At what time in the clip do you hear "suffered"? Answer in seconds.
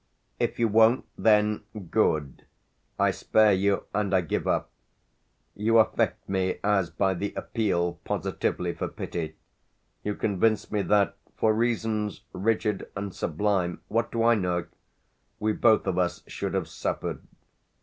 16.67-17.21